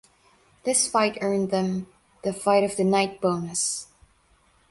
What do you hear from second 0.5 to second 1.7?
This fight earned